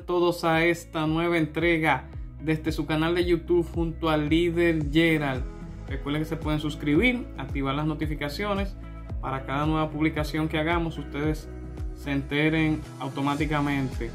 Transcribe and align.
todos 0.00 0.44
a 0.44 0.64
esta 0.64 1.06
nueva 1.06 1.38
entrega 1.38 2.08
desde 2.40 2.72
su 2.72 2.86
canal 2.86 3.14
de 3.14 3.24
YouTube 3.24 3.66
junto 3.72 4.10
al 4.10 4.28
líder 4.28 4.90
Gerald. 4.90 5.44
Recuerden 5.88 6.22
que 6.22 6.28
se 6.28 6.36
pueden 6.36 6.58
suscribir, 6.58 7.26
activar 7.38 7.74
las 7.74 7.86
notificaciones 7.86 8.74
para 9.20 9.44
cada 9.44 9.66
nueva 9.66 9.90
publicación 9.90 10.48
que 10.48 10.58
hagamos, 10.58 10.98
ustedes 10.98 11.48
se 11.94 12.10
enteren 12.10 12.80
automáticamente. 12.98 14.10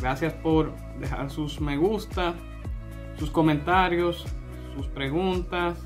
Gracias 0.00 0.32
por 0.34 0.74
dejar 0.98 1.30
sus 1.30 1.60
me 1.60 1.76
gusta, 1.76 2.34
sus 3.18 3.30
comentarios, 3.30 4.26
sus 4.76 4.86
preguntas, 4.88 5.78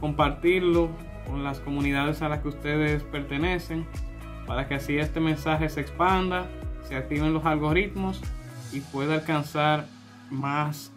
compartirlo 0.00 0.88
con 1.28 1.44
las 1.44 1.60
comunidades 1.60 2.22
a 2.22 2.28
las 2.28 2.40
que 2.40 2.48
ustedes 2.48 3.02
pertenecen 3.04 3.86
para 4.46 4.68
que 4.68 4.76
así 4.76 4.96
este 4.96 5.20
mensaje 5.20 5.68
se 5.68 5.80
expanda, 5.80 6.46
se 6.88 6.96
activen 6.96 7.32
los 7.32 7.44
algoritmos 7.44 8.20
y 8.72 8.80
pueda 8.80 9.14
alcanzar 9.14 9.86
más 10.30 10.92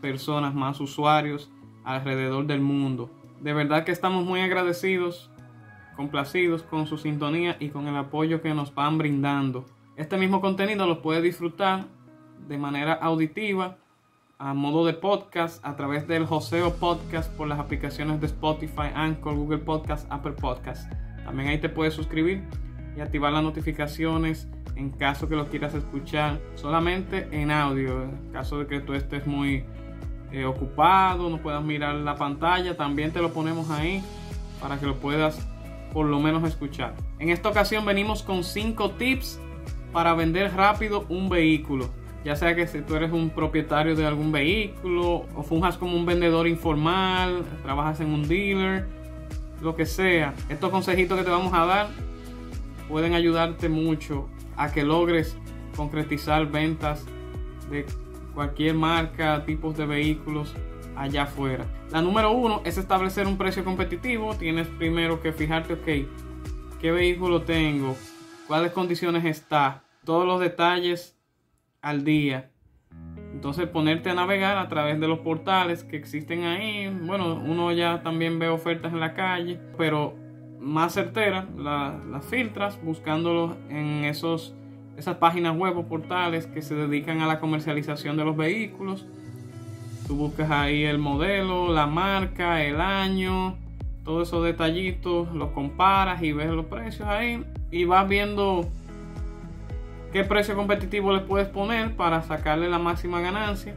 personas, 0.00 0.54
más 0.54 0.80
usuarios 0.80 1.50
alrededor 1.84 2.46
del 2.46 2.60
mundo. 2.60 3.10
De 3.40 3.52
verdad 3.52 3.84
que 3.84 3.92
estamos 3.92 4.24
muy 4.24 4.40
agradecidos, 4.40 5.30
complacidos 5.96 6.62
con 6.62 6.86
su 6.86 6.98
sintonía 6.98 7.56
y 7.60 7.68
con 7.68 7.86
el 7.88 7.96
apoyo 7.96 8.40
que 8.40 8.54
nos 8.54 8.74
van 8.74 8.98
brindando. 8.98 9.64
Este 9.96 10.16
mismo 10.16 10.40
contenido 10.40 10.86
lo 10.86 11.02
puede 11.02 11.22
disfrutar 11.22 11.86
de 12.48 12.58
manera 12.58 12.94
auditiva 12.94 13.76
a 14.38 14.52
modo 14.52 14.84
de 14.84 14.94
podcast 14.94 15.64
a 15.64 15.76
través 15.76 16.08
del 16.08 16.26
Joseo 16.26 16.74
Podcast 16.74 17.32
por 17.36 17.46
las 17.46 17.58
aplicaciones 17.58 18.20
de 18.20 18.26
Spotify, 18.26 18.90
Anchor, 18.94 19.34
Google 19.34 19.58
Podcast, 19.58 20.06
Apple 20.10 20.32
Podcast. 20.32 20.90
También 21.24 21.48
ahí 21.48 21.58
te 21.58 21.68
puedes 21.68 21.94
suscribir 21.94 22.42
y 22.96 23.00
activar 23.00 23.32
las 23.32 23.42
notificaciones 23.42 24.48
en 24.76 24.90
caso 24.90 25.28
que 25.28 25.36
lo 25.36 25.46
quieras 25.48 25.74
escuchar 25.74 26.40
solamente 26.54 27.28
en 27.30 27.50
audio. 27.50 28.02
En 28.02 28.32
caso 28.32 28.58
de 28.58 28.66
que 28.66 28.80
tú 28.80 28.94
estés 28.94 29.26
muy 29.26 29.64
eh, 30.32 30.44
ocupado, 30.44 31.30
no 31.30 31.38
puedas 31.38 31.62
mirar 31.62 31.94
la 31.94 32.16
pantalla, 32.16 32.76
también 32.76 33.12
te 33.12 33.20
lo 33.20 33.32
ponemos 33.32 33.70
ahí 33.70 34.02
para 34.60 34.78
que 34.78 34.86
lo 34.86 34.96
puedas 34.96 35.46
por 35.92 36.06
lo 36.06 36.18
menos 36.18 36.42
escuchar. 36.44 36.94
En 37.18 37.30
esta 37.30 37.48
ocasión 37.48 37.84
venimos 37.84 38.22
con 38.22 38.42
5 38.42 38.92
tips 38.92 39.38
para 39.92 40.14
vender 40.14 40.52
rápido 40.54 41.06
un 41.08 41.28
vehículo. 41.28 41.88
Ya 42.24 42.34
sea 42.36 42.54
que 42.56 42.66
si 42.66 42.80
tú 42.80 42.96
eres 42.96 43.12
un 43.12 43.30
propietario 43.30 43.94
de 43.94 44.06
algún 44.06 44.32
vehículo 44.32 45.26
o 45.36 45.42
funjas 45.42 45.76
como 45.76 45.94
un 45.94 46.06
vendedor 46.06 46.48
informal, 46.48 47.44
trabajas 47.62 48.00
en 48.00 48.08
un 48.08 48.26
dealer, 48.26 48.86
lo 49.60 49.76
que 49.76 49.86
sea. 49.86 50.34
Estos 50.48 50.70
consejitos 50.70 51.18
que 51.18 51.24
te 51.24 51.30
vamos 51.30 51.52
a 51.52 51.66
dar 51.66 51.88
pueden 52.88 53.14
ayudarte 53.14 53.68
mucho 53.68 54.28
a 54.56 54.72
que 54.72 54.84
logres 54.84 55.36
concretizar 55.76 56.50
ventas 56.50 57.06
de 57.70 57.86
cualquier 58.34 58.74
marca, 58.74 59.44
tipos 59.44 59.76
de 59.76 59.86
vehículos 59.86 60.54
allá 60.96 61.24
afuera. 61.24 61.64
La 61.90 62.02
número 62.02 62.32
uno 62.32 62.62
es 62.64 62.78
establecer 62.78 63.26
un 63.26 63.36
precio 63.36 63.64
competitivo. 63.64 64.34
Tienes 64.34 64.68
primero 64.68 65.20
que 65.20 65.32
fijarte, 65.32 65.74
ok, 65.74 66.80
qué 66.80 66.92
vehículo 66.92 67.42
tengo, 67.42 67.96
cuáles 68.46 68.72
condiciones 68.72 69.24
está, 69.24 69.84
todos 70.04 70.26
los 70.26 70.40
detalles 70.40 71.18
al 71.80 72.04
día. 72.04 72.50
Entonces 73.32 73.68
ponerte 73.68 74.10
a 74.10 74.14
navegar 74.14 74.58
a 74.58 74.68
través 74.68 75.00
de 75.00 75.08
los 75.08 75.18
portales 75.18 75.84
que 75.84 75.96
existen 75.96 76.44
ahí. 76.44 76.88
Bueno, 76.88 77.34
uno 77.34 77.72
ya 77.72 78.02
también 78.02 78.38
ve 78.38 78.48
ofertas 78.48 78.92
en 78.92 79.00
la 79.00 79.14
calle, 79.14 79.60
pero 79.76 80.14
más 80.64 80.94
certera 80.94 81.46
las 81.56 82.24
filtras 82.24 82.82
buscándolo 82.82 83.56
en 83.68 84.04
esos, 84.04 84.54
esas 84.96 85.16
páginas 85.16 85.56
web 85.56 85.76
o 85.76 85.86
portales 85.86 86.46
que 86.46 86.62
se 86.62 86.74
dedican 86.74 87.20
a 87.20 87.26
la 87.26 87.38
comercialización 87.38 88.16
de 88.16 88.24
los 88.24 88.36
vehículos. 88.36 89.06
Tú 90.06 90.16
buscas 90.16 90.50
ahí 90.50 90.84
el 90.84 90.98
modelo, 90.98 91.72
la 91.72 91.86
marca, 91.86 92.62
el 92.64 92.80
año, 92.80 93.56
todos 94.04 94.28
esos 94.28 94.44
detallitos, 94.44 95.32
los 95.32 95.50
comparas 95.50 96.22
y 96.22 96.32
ves 96.32 96.50
los 96.50 96.66
precios 96.66 97.08
ahí 97.08 97.44
y 97.70 97.84
vas 97.84 98.08
viendo 98.08 98.68
qué 100.12 100.24
precio 100.24 100.54
competitivo 100.56 101.12
le 101.12 101.20
puedes 101.20 101.48
poner 101.48 101.96
para 101.96 102.22
sacarle 102.22 102.68
la 102.68 102.78
máxima 102.78 103.20
ganancia 103.20 103.74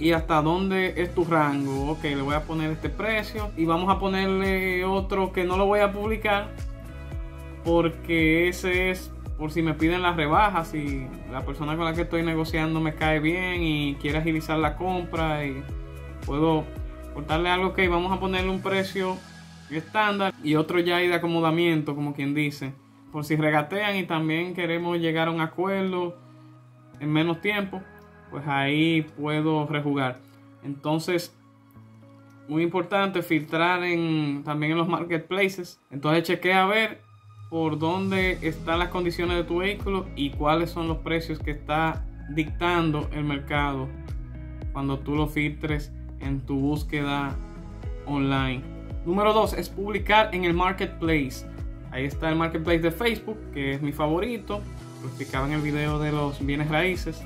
y 0.00 0.12
hasta 0.12 0.40
dónde 0.40 0.94
es 0.96 1.14
tu 1.14 1.24
rango. 1.24 1.90
Ok, 1.90 2.04
le 2.04 2.22
voy 2.22 2.34
a 2.34 2.44
poner 2.44 2.70
este 2.70 2.88
precio 2.88 3.50
y 3.56 3.66
vamos 3.66 3.94
a 3.94 3.98
ponerle 3.98 4.84
otro 4.84 5.30
que 5.32 5.44
no 5.44 5.58
lo 5.58 5.66
voy 5.66 5.80
a 5.80 5.92
publicar 5.92 6.48
porque 7.64 8.48
ese 8.48 8.90
es 8.90 9.12
por 9.36 9.52
si 9.52 9.62
me 9.62 9.74
piden 9.74 10.00
las 10.00 10.16
rebajas 10.16 10.74
y 10.74 11.06
la 11.30 11.44
persona 11.44 11.76
con 11.76 11.84
la 11.84 11.92
que 11.92 12.02
estoy 12.02 12.22
negociando 12.22 12.80
me 12.80 12.94
cae 12.94 13.20
bien 13.20 13.62
y 13.62 13.94
quiere 13.96 14.18
agilizar 14.18 14.58
la 14.58 14.76
compra 14.76 15.44
y 15.44 15.62
puedo 16.24 16.64
cortarle 17.12 17.50
algo 17.50 17.74
que 17.74 17.86
vamos 17.88 18.10
a 18.10 18.18
ponerle 18.18 18.50
un 18.50 18.62
precio 18.62 19.18
estándar 19.70 20.32
y 20.42 20.54
otro 20.56 20.78
ya 20.80 20.96
hay 20.96 21.08
de 21.08 21.14
acomodamiento 21.14 21.94
como 21.94 22.14
quien 22.14 22.34
dice 22.34 22.72
por 23.12 23.24
si 23.24 23.36
regatean 23.36 23.96
y 23.96 24.04
también 24.04 24.54
queremos 24.54 24.98
llegar 24.98 25.28
a 25.28 25.30
un 25.30 25.40
acuerdo 25.40 26.16
en 27.00 27.12
menos 27.12 27.40
tiempo 27.40 27.82
pues 28.30 28.46
ahí 28.46 29.02
puedo 29.02 29.66
rejugar. 29.66 30.18
Entonces, 30.62 31.34
muy 32.48 32.62
importante 32.62 33.22
filtrar 33.22 33.84
en, 33.84 34.42
también 34.44 34.72
en 34.72 34.78
los 34.78 34.88
marketplaces. 34.88 35.80
Entonces 35.90 36.24
chequea 36.24 36.64
a 36.64 36.66
ver 36.66 37.00
por 37.48 37.78
dónde 37.78 38.38
están 38.42 38.78
las 38.78 38.88
condiciones 38.88 39.36
de 39.36 39.44
tu 39.44 39.58
vehículo 39.58 40.06
y 40.16 40.30
cuáles 40.30 40.70
son 40.70 40.88
los 40.88 40.98
precios 40.98 41.38
que 41.38 41.52
está 41.52 42.04
dictando 42.30 43.08
el 43.12 43.24
mercado 43.24 43.88
cuando 44.72 44.98
tú 44.98 45.16
lo 45.16 45.26
filtres 45.26 45.92
en 46.20 46.40
tu 46.40 46.58
búsqueda 46.58 47.36
online. 48.06 48.62
Número 49.04 49.32
2 49.32 49.54
es 49.54 49.68
publicar 49.68 50.34
en 50.34 50.44
el 50.44 50.54
marketplace. 50.54 51.46
Ahí 51.90 52.04
está 52.04 52.28
el 52.28 52.36
marketplace 52.36 52.80
de 52.80 52.90
Facebook, 52.90 53.38
que 53.52 53.72
es 53.74 53.82
mi 53.82 53.92
favorito. 53.92 54.60
Lo 55.02 55.08
explicaba 55.08 55.46
en 55.46 55.54
el 55.54 55.62
video 55.62 55.98
de 55.98 56.12
los 56.12 56.44
bienes 56.44 56.68
raíces 56.68 57.24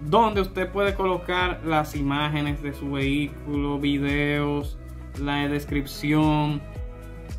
donde 0.00 0.40
usted 0.40 0.70
puede 0.70 0.94
colocar 0.94 1.60
las 1.64 1.96
imágenes 1.96 2.62
de 2.62 2.72
su 2.72 2.92
vehículo, 2.92 3.78
videos, 3.78 4.78
la 5.20 5.48
descripción, 5.48 6.60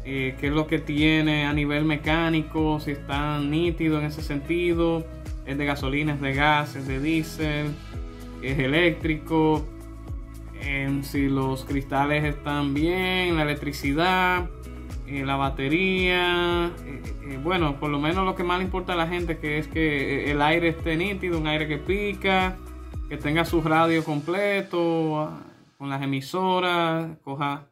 eh, 0.06 0.36
qué 0.40 0.48
es 0.48 0.54
lo 0.54 0.68
que 0.68 0.80
tiene 0.80 1.46
a 1.46 1.54
nivel 1.54 1.86
mecánico, 1.86 2.80
si 2.80 2.92
está 2.92 3.40
nítido 3.40 4.00
en 4.00 4.06
ese 4.06 4.22
sentido, 4.22 5.06
es 5.46 5.58
de 5.58 5.66
gasolina, 5.66 6.14
es 6.14 6.22
de 6.22 6.34
gas, 6.34 6.76
es 6.76 6.88
de 6.88 7.00
diésel, 7.00 7.74
es 8.42 8.60
eléctrico, 8.60 9.66
si 11.02 11.28
los 11.28 11.66
cristales 11.66 12.24
están 12.24 12.74
bien, 12.74 13.36
la 13.36 13.44
electricidad, 13.44 14.50
eh, 15.12 15.26
la 15.26 15.38
batería, 15.38 16.70
eh, 16.86 17.40
bueno, 17.42 17.80
por 17.80 17.90
lo 17.90 17.98
menos 17.98 18.26
lo 18.26 18.36
que 18.36 18.44
más 18.44 18.60
le 18.60 18.66
importa 18.66 18.94
a 18.94 18.96
la 18.96 19.08
gente 19.08 19.40
que 19.40 19.58
es 19.58 19.68
que 19.68 20.30
el 20.30 20.40
aire 20.40 20.68
esté 20.68 20.96
nítido, 20.98 21.40
un 21.40 21.48
aire 21.48 21.68
que 21.68 21.80
pica, 21.80 22.58
que 23.10 23.18
tenga 23.18 23.44
su 23.44 23.60
radio 23.64 24.04
completo, 24.04 25.32
con 25.80 25.90
las 25.90 26.04
emisoras, 26.04 27.18
coja 27.24 27.70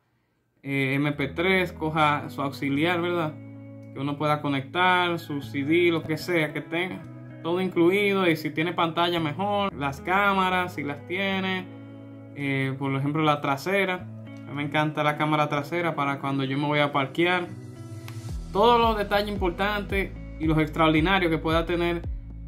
eh, 0.64 0.98
MP3, 1.00 1.74
coja 1.74 2.28
su 2.32 2.42
auxiliar, 2.42 3.02
¿verdad? 3.02 3.36
Que 3.94 4.00
uno 4.00 4.18
pueda 4.18 4.42
conectar, 4.42 5.20
su 5.20 5.44
CD, 5.44 5.92
lo 5.92 6.02
que 6.02 6.18
sea 6.18 6.54
que 6.54 6.62
tenga, 6.62 7.04
todo 7.44 7.62
incluido 7.62 8.28
y 8.28 8.36
si 8.36 8.50
tiene 8.50 8.74
pantalla 8.74 9.20
mejor, 9.20 9.72
las 9.76 10.02
cámaras, 10.02 10.74
si 10.74 10.82
las 10.82 11.06
tiene, 11.06 11.68
por 12.80 12.96
ejemplo 12.96 13.22
la 13.22 13.42
trasera 13.42 14.08
me 14.54 14.64
encanta 14.64 15.04
la 15.04 15.18
cámara 15.18 15.50
trasera 15.50 15.96
para 15.96 16.20
cuando 16.20 16.44
yo 16.44 16.58
me 16.58 16.68
voy 16.68 16.80
a 16.80 16.92
parquear. 16.92 17.48
Todos 18.52 18.80
los 18.80 18.98
detalles 18.98 19.30
importantes 19.30 20.12
y 20.40 20.46
los 20.46 20.58
extraordinarios 20.58 21.32
que 21.32 21.38
pueda 21.38 21.66
tener 21.66 22.02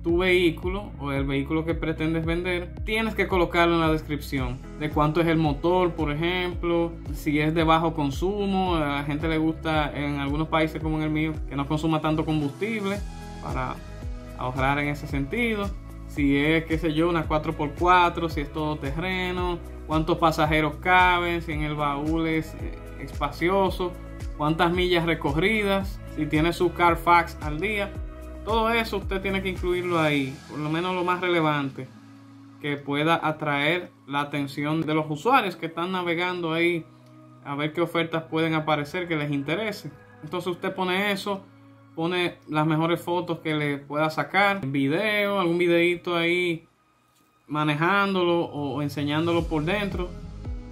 tu 0.04 0.20
vehículo 0.20 0.92
o 1.00 1.12
el 1.12 1.26
vehículo 1.26 1.66
que 1.66 1.76
pretendes 1.76 2.26
vender, 2.26 2.74
tienes 2.86 3.16
que 3.16 3.28
colocarlo 3.28 3.76
en 3.76 3.82
la 3.82 3.92
descripción. 3.92 4.58
De 4.80 4.90
cuánto 4.90 5.20
es 5.20 5.28
el 5.28 5.38
motor, 5.38 5.92
por 5.92 6.12
ejemplo, 6.12 6.94
si 7.14 7.40
es 7.40 7.54
de 7.54 7.64
bajo 7.64 7.94
consumo, 7.94 8.76
a 8.76 8.80
la 8.80 9.04
gente 9.04 9.28
le 9.28 9.38
gusta 9.38 9.92
en 9.94 10.20
algunos 10.20 10.48
países 10.48 10.82
como 10.82 10.98
en 10.98 11.04
el 11.04 11.10
mío 11.10 11.34
que 11.50 11.56
no 11.56 11.68
consuma 11.68 12.00
tanto 12.00 12.26
combustible 12.26 12.98
para 13.44 13.76
ahorrar 14.38 14.80
en 14.80 14.88
ese 14.88 15.06
sentido. 15.06 15.70
Si 16.08 16.38
es, 16.38 16.66
qué 16.66 16.78
sé 16.78 16.94
yo, 16.94 17.10
una 17.10 17.28
4x4, 17.28 18.30
si 18.30 18.42
es 18.42 18.54
todo 18.54 18.78
terreno, 18.78 19.60
cuántos 19.90 20.20
pasajeros 20.20 20.76
caben, 20.76 21.42
si 21.42 21.52
en 21.52 21.64
el 21.64 21.74
baúl 21.74 22.28
es 22.28 22.54
eh, 22.54 22.78
espacioso, 23.00 23.92
cuántas 24.38 24.72
millas 24.72 25.04
recorridas, 25.08 26.00
si 26.16 26.28
tiene 26.28 26.54
su 26.54 26.74
Carfax 26.74 27.40
al 27.42 27.60
día. 27.60 27.92
Todo 28.46 28.70
eso 28.70 28.98
usted 28.98 29.20
tiene 29.20 29.42
que 29.42 29.50
incluirlo 29.50 30.00
ahí, 30.00 30.38
por 30.48 30.60
lo 30.60 30.70
menos 30.70 30.94
lo 30.94 31.04
más 31.04 31.22
relevante, 31.22 31.88
que 32.62 32.78
pueda 32.78 33.20
atraer 33.28 33.90
la 34.06 34.22
atención 34.22 34.82
de 34.82 34.94
los 34.94 35.10
usuarios 35.10 35.56
que 35.56 35.66
están 35.66 35.92
navegando 35.92 36.54
ahí 36.54 36.86
a 37.44 37.56
ver 37.56 37.74
qué 37.74 37.82
ofertas 37.82 38.22
pueden 38.26 38.54
aparecer 38.54 39.08
que 39.08 39.16
les 39.16 39.32
interese. 39.32 39.90
Entonces 40.24 40.52
usted 40.52 40.72
pone 40.72 41.12
eso, 41.12 41.44
pone 41.96 42.38
las 42.48 42.68
mejores 42.68 43.02
fotos 43.02 43.40
que 43.40 43.56
le 43.56 43.80
pueda 43.80 44.12
sacar, 44.12 44.64
video, 44.68 45.40
algún 45.40 45.58
videito 45.58 46.16
ahí 46.16 46.69
manejándolo 47.50 48.46
o 48.46 48.82
enseñándolo 48.82 49.46
por 49.46 49.66
dentro 49.66 50.10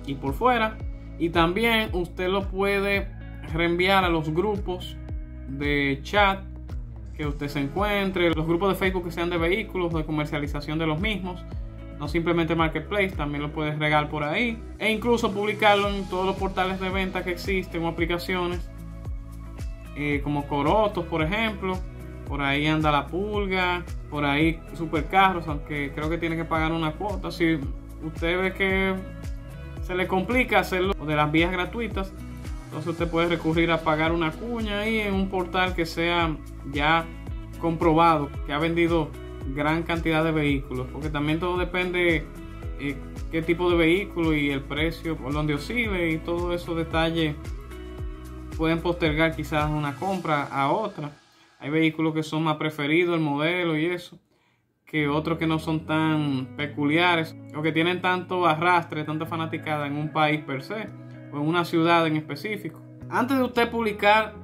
y 0.06 0.16
por 0.16 0.34
fuera. 0.34 0.78
Y 1.20 1.30
también 1.30 1.90
usted 1.94 2.30
lo 2.30 2.48
puede 2.48 3.08
reenviar 3.54 4.04
a 4.06 4.10
los 4.10 4.30
grupos 4.30 4.96
de 5.50 6.00
chat 6.04 6.40
que 7.16 7.26
usted 7.26 7.48
se 7.48 7.60
encuentre, 7.60 8.30
los 8.34 8.46
grupos 8.46 8.70
de 8.70 8.76
Facebook 8.76 9.06
que 9.06 9.12
sean 9.12 9.30
de 9.30 9.38
vehículos, 9.38 9.94
de 9.94 10.06
comercialización 10.06 10.78
de 10.78 10.86
los 10.86 11.00
mismos, 11.02 11.44
no 12.00 12.08
simplemente 12.08 12.56
Marketplace, 12.56 13.10
también 13.10 13.42
lo 13.42 13.52
puedes 13.52 13.80
regar 13.80 14.10
por 14.10 14.24
ahí 14.24 14.60
e 14.78 14.92
incluso 14.92 15.34
publicarlo 15.34 15.90
en 15.90 16.08
todos 16.08 16.28
los 16.28 16.36
portales 16.36 16.80
de 16.80 16.90
venta 16.90 17.24
que 17.24 17.32
existen 17.32 17.84
o 17.84 17.88
aplicaciones 17.88 18.70
eh, 19.96 20.22
como 20.24 20.48
Corotos, 20.48 21.06
por 21.06 21.24
ejemplo. 21.24 21.76
Por 22.28 22.42
ahí 22.42 22.68
anda 22.68 22.92
la 22.92 23.08
pulga, 23.08 23.84
por 24.10 24.26
ahí 24.26 24.60
supercarros, 24.76 25.48
aunque 25.48 25.92
creo 25.96 26.10
que 26.10 26.18
tiene 26.18 26.36
que 26.36 26.46
pagar 26.46 26.72
una 26.72 26.92
cuota. 26.92 27.32
Si 27.32 27.60
usted 28.04 28.42
ve 28.42 28.54
que 28.54 28.96
se 29.84 29.96
le 29.96 30.08
complica 30.08 30.60
hacerlo 30.60 30.94
de 30.94 31.16
las 31.16 31.32
vías 31.32 31.52
gratuitas, 31.52 32.12
entonces 32.66 32.92
usted 32.92 33.08
puede 33.10 33.30
recurrir 33.30 33.72
a 33.72 33.82
pagar 33.82 34.12
una 34.12 34.32
cuña 34.32 34.82
ahí 34.82 35.00
en 35.00 35.14
un 35.14 35.30
portal 35.30 35.74
que 35.74 35.86
sea 35.86 36.36
ya 36.74 37.06
comprobado, 37.62 38.30
que 38.46 38.52
ha 38.52 38.60
vendido 38.60 39.10
gran 39.56 39.84
cantidad 39.84 40.24
de 40.24 40.32
vehículos, 40.32 40.88
porque 40.92 41.10
también 41.10 41.40
todo 41.40 41.58
depende 41.58 42.26
eh, 42.80 42.96
qué 43.32 43.42
tipo 43.42 43.70
de 43.72 43.78
vehículo 43.78 44.36
y 44.36 44.50
el 44.50 44.62
precio 44.62 45.16
por 45.16 45.34
donde 45.34 45.54
oscile 45.54 46.12
y 46.12 46.18
todos 46.18 46.62
esos 46.62 46.76
detalles 46.76 47.36
pueden 48.58 48.82
postergar 48.82 49.36
quizás 49.36 49.70
una 49.70 49.96
compra 49.96 50.44
a 50.44 50.72
otra. 50.72 51.12
Hay 51.60 51.70
vehículos 51.70 52.14
que 52.14 52.24
son 52.24 52.44
más 52.44 52.58
preferidos, 52.58 53.16
el 53.16 53.22
modelo 53.22 53.78
y 53.78 53.86
eso, 53.86 54.20
que 54.86 55.08
otros 55.08 55.38
que 55.38 55.48
no 55.48 55.58
son 55.58 55.86
tan 55.86 56.56
peculiares 56.56 57.36
o 57.56 57.62
que 57.62 57.72
tienen 57.72 58.02
tanto 58.02 58.46
arrastre, 58.46 59.04
tanta 59.04 59.26
fanaticada 59.26 59.88
en 59.88 59.98
un 59.98 60.14
país 60.14 60.42
per 60.42 60.62
se 60.62 60.88
o 61.34 61.38
en 61.38 61.48
una 61.48 61.66
ciudad 61.66 62.06
en 62.06 62.16
específico. 62.16 62.80
Antes 63.10 63.38
de 63.38 63.44
usted 63.44 63.72
publicar 63.72 64.36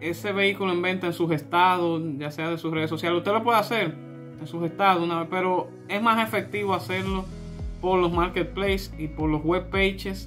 ese 0.00 0.32
vehículo 0.32 0.72
en 0.72 0.82
venta 0.82 1.06
en 1.06 1.12
sus 1.12 1.30
estados, 1.30 2.02
ya 2.16 2.30
sea 2.30 2.50
de 2.50 2.58
sus 2.58 2.72
redes 2.72 2.90
sociales, 2.90 3.18
usted 3.18 3.32
lo 3.32 3.44
puede 3.44 3.58
hacer 3.58 3.94
en 4.40 4.46
sus 4.46 4.64
estados 4.64 5.02
una 5.02 5.20
vez, 5.20 5.28
pero 5.30 5.70
es 5.88 6.02
más 6.02 6.26
efectivo 6.26 6.74
hacerlo 6.74 7.24
por 7.80 8.00
los 8.00 8.12
marketplaces 8.12 8.92
y 8.98 9.08
por 9.08 9.30
los 9.30 9.42
web 9.42 9.70
pages 9.70 10.26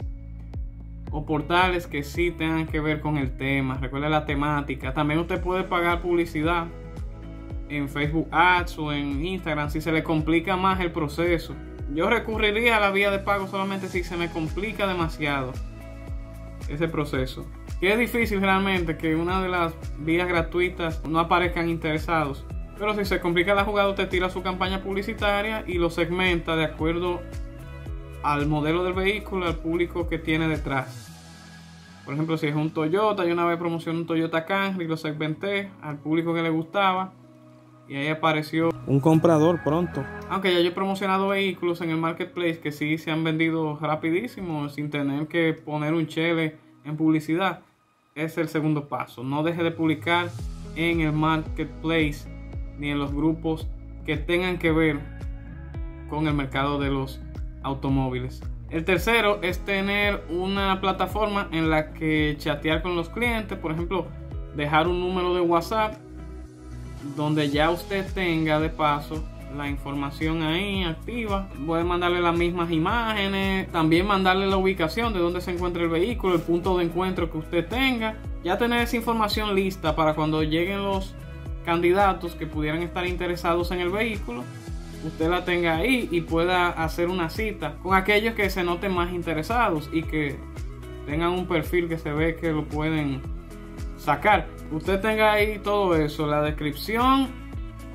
o 1.14 1.26
portales 1.26 1.86
que 1.86 2.04
sí 2.04 2.32
tengan 2.32 2.66
que 2.66 2.82
ver 2.82 3.00
con 3.00 3.18
el 3.18 3.38
tema. 3.38 3.78
Recuerde 3.80 4.10
la 4.10 4.26
temática. 4.26 4.94
También 4.94 5.20
usted 5.20 5.40
puede 5.40 5.64
pagar 5.64 6.02
publicidad 6.02 6.68
en 7.70 7.88
Facebook 7.88 8.28
Ads 8.32 8.80
o 8.80 8.92
en 8.92 9.24
Instagram 9.24 9.70
si 9.70 9.80
se 9.80 9.92
le 9.92 10.04
complica 10.04 10.58
más 10.58 10.80
el 10.80 10.92
proceso. 10.92 11.56
Yo 11.94 12.10
recurriría 12.10 12.78
a 12.78 12.80
la 12.80 12.90
vía 12.90 13.12
de 13.12 13.20
pago 13.20 13.48
solamente 13.48 13.88
si 13.88 14.04
se 14.04 14.18
me 14.18 14.30
complica 14.30 14.88
demasiado 14.88 15.54
ese 16.68 16.88
proceso. 16.88 17.46
Que 17.80 17.94
es 17.94 18.00
difícil 18.00 18.42
realmente 18.42 18.98
que 18.98 19.16
una 19.16 19.40
de 19.42 19.50
las 19.50 19.76
vías 20.00 20.28
gratuitas 20.28 21.06
no 21.06 21.20
aparezcan 21.20 21.70
interesados. 21.70 22.44
Pero 22.80 22.96
si 22.96 23.06
se 23.06 23.20
complica 23.20 23.54
la 23.54 23.66
jugada, 23.66 23.90
usted 23.90 24.10
tira 24.10 24.32
su 24.32 24.42
campaña 24.42 24.82
publicitaria 24.82 25.64
y 25.68 25.76
lo 25.76 25.92
segmenta 25.92 26.56
de 26.56 26.66
acuerdo 26.66 27.22
al 28.24 28.48
modelo 28.48 28.84
del 28.84 28.94
vehículo, 28.94 29.46
al 29.46 29.58
público 29.58 30.08
que 30.08 30.18
tiene 30.18 30.48
detrás. 30.48 31.10
Por 32.06 32.14
ejemplo, 32.14 32.38
si 32.38 32.48
es 32.48 32.56
un 32.56 32.72
Toyota, 32.72 33.26
yo 33.26 33.34
una 33.34 33.46
vez 33.46 33.58
promocioné 33.58 34.00
un 34.00 34.08
Toyota 34.08 34.46
Camry, 34.46 34.88
lo 34.88 34.98
segmenté 34.98 35.70
al 35.82 35.98
público 35.98 36.34
que 36.34 36.42
le 36.42 36.50
gustaba 36.50 37.14
y 37.88 37.96
ahí 37.96 38.08
apareció 38.08 38.70
un 38.88 39.00
comprador 39.00 39.64
pronto. 39.64 40.04
Aunque 40.30 40.54
ya 40.54 40.60
yo 40.60 40.70
he 40.70 40.74
promocionado 40.74 41.30
vehículos 41.30 41.82
en 41.82 41.90
el 41.90 41.98
marketplace 41.98 42.60
que 42.60 42.72
sí 42.72 42.98
se 42.98 43.12
han 43.12 43.24
vendido 43.24 43.78
rapidísimo 43.80 44.68
sin 44.70 44.90
tener 44.90 45.28
que 45.28 45.54
poner 45.54 45.94
un 45.94 46.08
chele 46.08 46.58
en 46.84 46.98
publicidad. 46.98 47.62
Es 48.16 48.38
el 48.38 48.50
segundo 48.50 48.90
paso. 48.90 49.24
No 49.24 49.44
deje 49.44 49.64
de 49.64 49.72
publicar 49.72 50.30
en 50.76 51.02
el 51.02 51.14
marketplace 51.14 52.28
ni 52.78 52.90
en 52.90 53.00
los 53.00 53.14
grupos 53.14 53.68
que 54.06 54.18
tengan 54.18 54.58
que 54.58 54.72
ver 54.72 55.00
con 56.10 56.28
el 56.28 56.34
mercado 56.34 56.80
de 56.80 56.90
los 56.90 57.22
automóviles. 57.64 58.42
El 58.70 58.86
tercero 58.86 59.40
es 59.42 59.60
tener 59.60 60.24
una 60.30 60.82
plataforma 60.82 61.48
en 61.52 61.70
la 61.70 61.94
que 61.94 62.36
chatear 62.40 62.82
con 62.82 62.96
los 62.96 63.10
clientes, 63.10 63.58
por 63.58 63.72
ejemplo, 63.72 64.08
dejar 64.56 64.88
un 64.88 65.00
número 65.00 65.34
de 65.36 65.42
WhatsApp 65.42 65.96
donde 67.16 67.50
ya 67.50 67.70
usted 67.70 68.06
tenga 68.14 68.60
de 68.60 68.70
paso 68.70 69.24
la 69.56 69.70
información 69.70 70.42
ahí 70.42 70.84
activa. 70.84 71.48
Puede 71.66 71.84
mandarle 71.84 72.22
las 72.22 72.36
mismas 72.36 72.72
imágenes, 72.72 73.72
también 73.72 74.08
mandarle 74.08 74.48
la 74.48 74.58
ubicación 74.58 75.14
de 75.14 75.20
donde 75.20 75.42
se 75.42 75.52
encuentra 75.52 75.84
el 75.84 75.90
vehículo, 75.90 76.36
el 76.36 76.42
punto 76.42 76.78
de 76.78 76.86
encuentro 76.86 77.32
que 77.32 77.38
usted 77.38 77.68
tenga. 77.68 78.18
Ya 78.44 78.58
tener 78.58 78.82
esa 78.82 78.96
información 78.96 79.56
lista 79.56 79.96
para 79.96 80.16
cuando 80.16 80.44
lleguen 80.44 80.84
los 80.84 81.14
candidatos 81.66 82.36
que 82.36 82.48
pudieran 82.48 82.82
estar 82.82 83.06
interesados 83.06 83.72
en 83.72 83.80
el 83.80 83.90
vehículo, 83.90 84.44
usted 85.04 85.30
la 85.30 85.44
tenga 85.46 85.78
ahí 85.78 86.08
y 86.12 86.22
pueda 86.22 86.70
hacer 86.70 87.10
una 87.10 87.30
cita 87.30 87.76
con 87.84 87.96
aquellos 87.96 88.34
que 88.36 88.50
se 88.50 88.64
noten 88.64 88.94
más 88.94 89.12
interesados 89.12 89.90
y 89.92 90.04
que 90.04 90.38
tengan 91.06 91.32
un 91.32 91.48
perfil 91.48 91.90
que 91.90 91.98
se 91.98 92.12
ve 92.12 92.36
que 92.36 92.52
lo 92.52 92.66
pueden 92.66 93.22
sacar. 93.98 94.48
Usted 94.72 95.00
tenga 95.02 95.34
ahí 95.34 95.60
todo 95.60 95.96
eso, 95.96 96.28
la 96.28 96.42
descripción, 96.42 97.28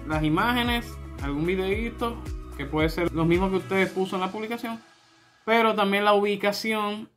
las 0.06 0.22
imágenes, 0.22 0.96
algún 1.22 1.46
videito 1.46 2.16
que 2.56 2.66
puede 2.66 2.88
ser 2.88 3.12
lo 3.12 3.24
mismo 3.24 3.50
que 3.50 3.56
usted 3.56 3.92
puso 3.92 4.16
en 4.16 4.22
la 4.22 4.32
publicación, 4.32 4.80
pero 5.44 5.74
también 5.74 6.04
la 6.04 6.14
ubicación, 6.14 7.08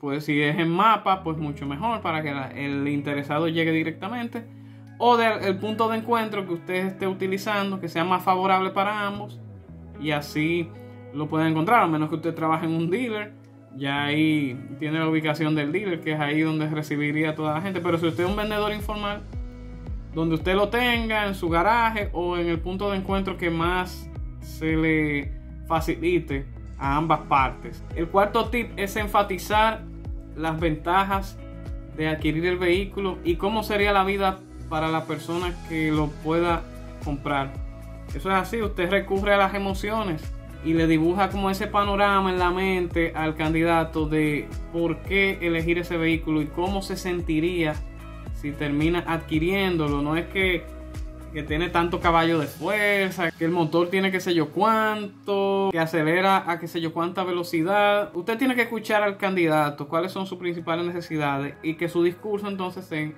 pues 0.00 0.24
si 0.24 0.40
es 0.42 0.58
en 0.58 0.68
mapa, 0.68 1.22
pues 1.22 1.38
mucho 1.38 1.66
mejor 1.66 2.00
para 2.02 2.22
que 2.22 2.66
el 2.66 2.86
interesado 2.88 3.48
llegue 3.48 3.72
directamente 3.72 4.57
o 4.98 5.16
del 5.16 5.56
punto 5.58 5.88
de 5.88 5.98
encuentro 5.98 6.44
que 6.46 6.52
usted 6.54 6.86
esté 6.86 7.06
utilizando 7.06 7.80
que 7.80 7.88
sea 7.88 8.04
más 8.04 8.22
favorable 8.22 8.70
para 8.70 9.06
ambos 9.06 9.38
y 10.00 10.10
así 10.10 10.68
lo 11.14 11.28
pueden 11.28 11.48
encontrar, 11.48 11.82
a 11.82 11.86
menos 11.86 12.08
que 12.08 12.16
usted 12.16 12.34
trabaje 12.34 12.66
en 12.66 12.72
un 12.72 12.90
dealer, 12.90 13.32
ya 13.76 14.04
ahí 14.04 14.58
tiene 14.78 14.98
la 14.98 15.08
ubicación 15.08 15.54
del 15.54 15.72
dealer, 15.72 16.00
que 16.00 16.12
es 16.12 16.20
ahí 16.20 16.40
donde 16.40 16.68
recibiría 16.68 17.34
toda 17.34 17.54
la 17.54 17.60
gente, 17.60 17.80
pero 17.80 17.96
si 17.98 18.06
usted 18.06 18.24
es 18.24 18.30
un 18.30 18.36
vendedor 18.36 18.72
informal, 18.72 19.22
donde 20.14 20.34
usted 20.34 20.54
lo 20.54 20.68
tenga 20.68 21.26
en 21.26 21.34
su 21.34 21.48
garaje 21.48 22.10
o 22.12 22.36
en 22.36 22.48
el 22.48 22.58
punto 22.58 22.90
de 22.90 22.98
encuentro 22.98 23.36
que 23.36 23.50
más 23.50 24.10
se 24.40 24.76
le 24.76 25.32
facilite 25.66 26.46
a 26.78 26.96
ambas 26.96 27.20
partes. 27.20 27.84
El 27.94 28.08
cuarto 28.08 28.46
tip 28.48 28.70
es 28.76 28.96
enfatizar 28.96 29.82
las 30.36 30.58
ventajas 30.58 31.38
de 31.96 32.08
adquirir 32.08 32.46
el 32.46 32.58
vehículo 32.58 33.18
y 33.24 33.36
cómo 33.36 33.62
sería 33.62 33.92
la 33.92 34.04
vida 34.04 34.38
para 34.68 34.88
la 34.88 35.04
persona 35.04 35.54
que 35.68 35.90
lo 35.90 36.08
pueda 36.08 36.62
comprar. 37.04 37.52
Eso 38.14 38.30
es 38.30 38.36
así, 38.36 38.62
usted 38.62 38.90
recurre 38.90 39.34
a 39.34 39.36
las 39.36 39.54
emociones 39.54 40.22
y 40.64 40.74
le 40.74 40.86
dibuja 40.86 41.28
como 41.30 41.50
ese 41.50 41.66
panorama 41.66 42.30
en 42.30 42.38
la 42.38 42.50
mente 42.50 43.12
al 43.14 43.36
candidato 43.36 44.08
de 44.08 44.48
por 44.72 44.98
qué 45.02 45.38
elegir 45.40 45.78
ese 45.78 45.96
vehículo 45.96 46.42
y 46.42 46.46
cómo 46.46 46.82
se 46.82 46.96
sentiría 46.96 47.74
si 48.34 48.50
termina 48.52 49.04
adquiriéndolo. 49.06 50.02
No 50.02 50.16
es 50.16 50.26
que, 50.26 50.64
que 51.32 51.42
tiene 51.42 51.68
tanto 51.68 52.00
caballo 52.00 52.38
de 52.38 52.46
fuerza, 52.46 53.30
que 53.30 53.44
el 53.44 53.50
motor 53.50 53.88
tiene 53.88 54.10
que 54.10 54.20
sé 54.20 54.34
yo 54.34 54.50
cuánto, 54.50 55.68
que 55.70 55.78
acelera 55.78 56.50
a 56.50 56.58
que 56.58 56.66
sé 56.66 56.80
yo 56.80 56.92
cuánta 56.92 57.24
velocidad. 57.24 58.10
Usted 58.14 58.38
tiene 58.38 58.54
que 58.54 58.62
escuchar 58.62 59.02
al 59.02 59.16
candidato 59.16 59.86
cuáles 59.86 60.12
son 60.12 60.26
sus 60.26 60.38
principales 60.38 60.86
necesidades 60.86 61.54
y 61.62 61.74
que 61.74 61.88
su 61.88 62.02
discurso 62.02 62.48
entonces 62.48 62.84
se 62.86 63.14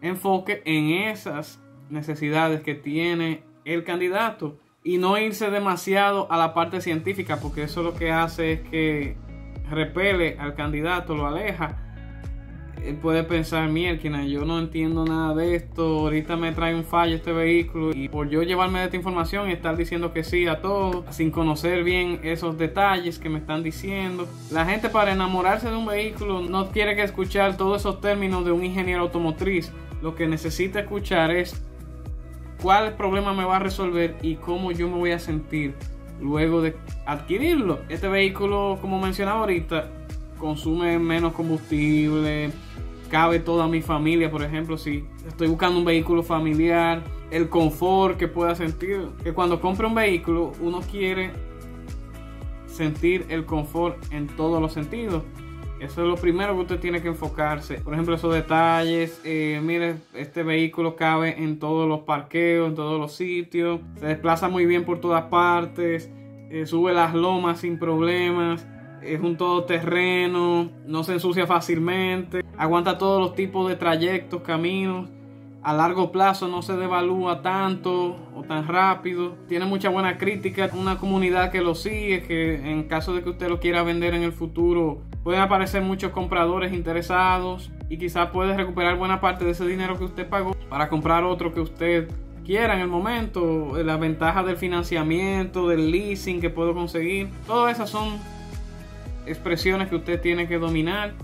enfoque 0.00 0.62
en 0.64 0.90
esas 1.08 1.60
necesidades 1.90 2.62
que 2.62 2.74
tiene 2.74 3.42
el 3.64 3.84
candidato 3.84 4.58
y 4.82 4.98
no 4.98 5.18
irse 5.18 5.50
demasiado 5.50 6.30
a 6.30 6.36
la 6.36 6.54
parte 6.54 6.80
científica 6.80 7.40
porque 7.40 7.64
eso 7.64 7.82
lo 7.82 7.94
que 7.94 8.12
hace 8.12 8.52
es 8.52 8.60
que 8.60 9.16
repele 9.68 10.36
al 10.38 10.54
candidato, 10.54 11.16
lo 11.16 11.26
aleja. 11.26 11.82
Él 12.84 12.94
puede 12.94 13.24
pensar, 13.24 13.68
mierda, 13.68 14.22
yo 14.22 14.44
no 14.44 14.60
entiendo 14.60 15.04
nada 15.04 15.34
de 15.34 15.56
esto, 15.56 15.82
ahorita 16.00 16.36
me 16.36 16.52
trae 16.52 16.72
un 16.72 16.84
fallo 16.84 17.16
este 17.16 17.32
vehículo 17.32 17.90
y 17.92 18.08
por 18.08 18.28
yo 18.28 18.44
llevarme 18.44 18.78
de 18.78 18.84
esta 18.84 18.96
información 18.96 19.50
y 19.50 19.54
estar 19.54 19.76
diciendo 19.76 20.12
que 20.12 20.22
sí 20.22 20.46
a 20.46 20.60
todo, 20.60 21.04
sin 21.10 21.32
conocer 21.32 21.82
bien 21.82 22.20
esos 22.22 22.56
detalles 22.56 23.18
que 23.18 23.28
me 23.28 23.40
están 23.40 23.64
diciendo. 23.64 24.28
La 24.52 24.66
gente 24.66 24.88
para 24.88 25.10
enamorarse 25.10 25.68
de 25.68 25.74
un 25.74 25.86
vehículo 25.86 26.42
no 26.42 26.70
quiere 26.70 26.94
que 26.94 27.02
escuchar 27.02 27.56
todos 27.56 27.80
esos 27.80 28.00
términos 28.00 28.44
de 28.44 28.52
un 28.52 28.64
ingeniero 28.64 29.02
automotriz 29.02 29.72
lo 30.02 30.14
que 30.14 30.26
necesita 30.26 30.80
escuchar 30.80 31.30
es 31.30 31.62
cuál 32.62 32.96
problema 32.96 33.32
me 33.32 33.44
va 33.44 33.56
a 33.56 33.60
resolver 33.60 34.16
y 34.22 34.36
cómo 34.36 34.72
yo 34.72 34.88
me 34.88 34.96
voy 34.96 35.12
a 35.12 35.18
sentir 35.18 35.74
luego 36.20 36.62
de 36.62 36.76
adquirirlo. 37.04 37.80
Este 37.88 38.08
vehículo, 38.08 38.78
como 38.80 39.00
mencionaba 39.00 39.40
ahorita, 39.40 39.90
consume 40.38 40.98
menos 40.98 41.32
combustible, 41.32 42.50
cabe 43.10 43.38
toda 43.38 43.68
mi 43.68 43.82
familia, 43.82 44.30
por 44.30 44.42
ejemplo, 44.42 44.76
si 44.78 45.04
estoy 45.26 45.48
buscando 45.48 45.78
un 45.78 45.84
vehículo 45.84 46.22
familiar, 46.22 47.02
el 47.30 47.48
confort 47.48 48.16
que 48.16 48.28
pueda 48.28 48.54
sentir, 48.54 49.08
que 49.22 49.32
cuando 49.32 49.60
compre 49.60 49.86
un 49.86 49.94
vehículo 49.94 50.52
uno 50.60 50.80
quiere 50.80 51.32
sentir 52.66 53.26
el 53.28 53.46
confort 53.46 53.96
en 54.12 54.26
todos 54.26 54.60
los 54.60 54.72
sentidos. 54.72 55.22
Eso 55.80 56.02
es 56.02 56.08
lo 56.08 56.16
primero 56.16 56.54
que 56.54 56.60
usted 56.60 56.80
tiene 56.80 57.02
que 57.02 57.08
enfocarse. 57.08 57.74
Por 57.80 57.92
ejemplo, 57.92 58.14
esos 58.14 58.32
detalles. 58.32 59.20
Eh, 59.24 59.60
mire, 59.62 59.96
este 60.14 60.42
vehículo 60.42 60.96
cabe 60.96 61.42
en 61.42 61.58
todos 61.58 61.88
los 61.88 62.00
parqueos, 62.00 62.68
en 62.68 62.74
todos 62.74 62.98
los 62.98 63.14
sitios. 63.14 63.80
Se 63.98 64.06
desplaza 64.06 64.48
muy 64.48 64.64
bien 64.64 64.84
por 64.84 65.00
todas 65.00 65.24
partes. 65.24 66.10
Eh, 66.50 66.64
sube 66.66 66.92
las 66.94 67.14
lomas 67.14 67.60
sin 67.60 67.78
problemas. 67.78 68.66
Es 69.02 69.20
un 69.20 69.36
todoterreno. 69.36 70.70
No 70.86 71.04
se 71.04 71.14
ensucia 71.14 71.46
fácilmente. 71.46 72.42
Aguanta 72.56 72.96
todos 72.96 73.20
los 73.20 73.34
tipos 73.34 73.68
de 73.68 73.76
trayectos, 73.76 74.42
caminos 74.42 75.10
a 75.66 75.72
largo 75.72 76.12
plazo 76.12 76.46
no 76.46 76.62
se 76.62 76.76
devalúa 76.76 77.42
tanto 77.42 78.16
o 78.36 78.44
tan 78.44 78.68
rápido. 78.68 79.34
Tiene 79.48 79.64
mucha 79.64 79.88
buena 79.88 80.16
crítica, 80.16 80.70
una 80.72 80.96
comunidad 80.96 81.50
que 81.50 81.60
lo 81.60 81.74
sigue, 81.74 82.22
que 82.22 82.70
en 82.70 82.84
caso 82.84 83.16
de 83.16 83.24
que 83.24 83.30
usted 83.30 83.48
lo 83.48 83.58
quiera 83.58 83.82
vender 83.82 84.14
en 84.14 84.22
el 84.22 84.30
futuro, 84.30 85.02
pueden 85.26 85.42
aparecer 85.42 85.82
muchos 85.82 86.12
compradores 86.12 86.72
interesados 86.72 87.72
y 87.88 87.98
quizás 87.98 88.30
puede 88.30 88.56
recuperar 88.56 88.94
buena 88.94 89.20
parte 89.20 89.44
de 89.44 89.50
ese 89.50 89.66
dinero 89.66 89.98
que 89.98 90.04
usted 90.04 90.28
pagó 90.28 90.54
para 90.68 90.88
comprar 90.88 91.24
otro 91.24 91.52
que 91.52 91.58
usted 91.58 92.08
quiera 92.44 92.74
en 92.74 92.80
el 92.82 92.86
momento, 92.86 93.72
las 93.82 93.98
ventajas 93.98 94.46
del 94.46 94.56
financiamiento, 94.56 95.66
del 95.66 95.90
leasing 95.90 96.40
que 96.40 96.48
puedo 96.48 96.74
conseguir. 96.74 97.28
Todas 97.44 97.74
esas 97.74 97.90
son 97.90 98.20
expresiones 99.26 99.88
que 99.88 99.96
usted 99.96 100.20
tiene 100.20 100.46
que 100.46 100.58
dominar, 100.58 101.14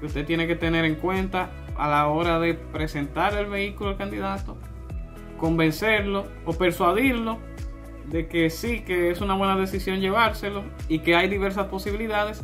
que 0.00 0.06
usted 0.06 0.24
tiene 0.24 0.46
que 0.46 0.56
tener 0.56 0.86
en 0.86 0.94
cuenta 0.94 1.50
a 1.76 1.86
la 1.86 2.08
hora 2.08 2.40
de 2.40 2.54
presentar 2.54 3.34
el 3.34 3.50
vehículo 3.50 3.90
al 3.90 3.98
candidato, 3.98 4.56
convencerlo 5.36 6.24
o 6.46 6.54
persuadirlo 6.54 7.36
de 8.06 8.26
que 8.26 8.48
sí, 8.48 8.80
que 8.80 9.10
es 9.10 9.20
una 9.20 9.34
buena 9.34 9.58
decisión 9.58 10.00
llevárselo 10.00 10.64
y 10.88 11.00
que 11.00 11.14
hay 11.14 11.28
diversas 11.28 11.66
posibilidades 11.66 12.42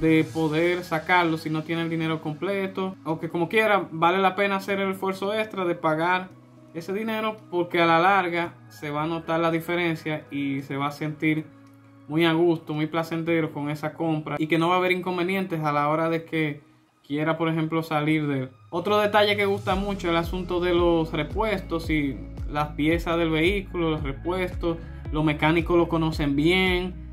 de 0.00 0.24
poder 0.24 0.84
sacarlo 0.84 1.38
si 1.38 1.50
no 1.50 1.62
tiene 1.62 1.82
el 1.82 1.90
dinero 1.90 2.20
completo 2.20 2.96
o 3.04 3.18
que 3.20 3.28
como 3.28 3.48
quiera 3.48 3.88
vale 3.90 4.18
la 4.18 4.34
pena 4.34 4.56
hacer 4.56 4.80
el 4.80 4.92
esfuerzo 4.92 5.34
extra 5.34 5.64
de 5.64 5.74
pagar 5.74 6.28
ese 6.74 6.92
dinero 6.92 7.36
porque 7.50 7.80
a 7.80 7.86
la 7.86 8.00
larga 8.00 8.54
se 8.68 8.90
va 8.90 9.04
a 9.04 9.06
notar 9.06 9.40
la 9.40 9.50
diferencia 9.50 10.26
y 10.30 10.62
se 10.62 10.76
va 10.76 10.88
a 10.88 10.90
sentir 10.90 11.46
muy 12.08 12.24
a 12.24 12.32
gusto, 12.32 12.74
muy 12.74 12.86
placentero 12.86 13.52
con 13.52 13.70
esa 13.70 13.94
compra 13.94 14.36
y 14.38 14.46
que 14.46 14.58
no 14.58 14.68
va 14.68 14.74
a 14.74 14.78
haber 14.78 14.92
inconvenientes 14.92 15.62
a 15.62 15.72
la 15.72 15.88
hora 15.88 16.10
de 16.10 16.24
que 16.24 16.62
quiera, 17.06 17.36
por 17.36 17.48
ejemplo, 17.48 17.82
salir 17.82 18.26
de 18.26 18.48
Otro 18.70 18.98
detalle 18.98 19.36
que 19.36 19.46
gusta 19.46 19.74
mucho 19.74 20.08
es 20.08 20.12
el 20.12 20.16
asunto 20.16 20.60
de 20.60 20.74
los 20.74 21.12
repuestos 21.12 21.90
y 21.90 22.16
las 22.50 22.70
piezas 22.70 23.18
del 23.18 23.30
vehículo, 23.30 23.90
los 23.90 24.02
repuestos, 24.02 24.78
los 25.12 25.24
mecánicos 25.24 25.76
lo 25.76 25.88
conocen 25.88 26.34
bien. 26.34 27.03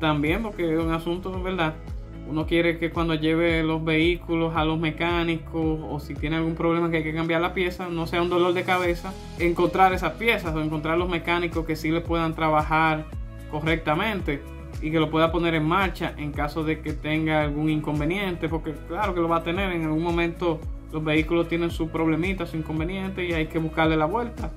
También 0.00 0.42
porque 0.42 0.72
es 0.72 0.78
un 0.78 0.92
asunto, 0.92 1.42
¿verdad? 1.42 1.74
Uno 2.26 2.46
quiere 2.46 2.78
que 2.78 2.90
cuando 2.90 3.14
lleve 3.14 3.62
los 3.62 3.84
vehículos 3.84 4.56
a 4.56 4.64
los 4.64 4.78
mecánicos 4.78 5.80
o 5.82 6.00
si 6.00 6.14
tiene 6.14 6.36
algún 6.36 6.54
problema 6.54 6.90
que 6.90 6.98
hay 6.98 7.02
que 7.02 7.14
cambiar 7.14 7.40
la 7.42 7.52
pieza, 7.52 7.88
no 7.88 8.06
sea 8.06 8.22
un 8.22 8.30
dolor 8.30 8.54
de 8.54 8.64
cabeza, 8.64 9.12
encontrar 9.38 9.92
esas 9.92 10.12
piezas 10.12 10.54
o 10.54 10.60
encontrar 10.62 10.96
los 10.96 11.08
mecánicos 11.08 11.66
que 11.66 11.76
sí 11.76 11.90
le 11.90 12.00
puedan 12.00 12.34
trabajar 12.34 13.04
correctamente 13.50 14.40
y 14.80 14.90
que 14.90 15.00
lo 15.00 15.10
pueda 15.10 15.30
poner 15.32 15.54
en 15.54 15.66
marcha 15.66 16.14
en 16.16 16.32
caso 16.32 16.64
de 16.64 16.80
que 16.80 16.92
tenga 16.94 17.42
algún 17.42 17.68
inconveniente, 17.68 18.48
porque 18.48 18.72
claro 18.88 19.14
que 19.14 19.20
lo 19.20 19.28
va 19.28 19.38
a 19.38 19.42
tener, 19.42 19.72
en 19.72 19.84
algún 19.84 20.02
momento 20.02 20.60
los 20.92 21.04
vehículos 21.04 21.48
tienen 21.48 21.70
sus 21.70 21.90
problemitas, 21.90 22.50
sus 22.50 22.60
inconvenientes 22.60 23.28
y 23.28 23.34
hay 23.34 23.46
que 23.46 23.58
buscarle 23.58 23.96
la 23.96 24.06
vuelta, 24.06 24.50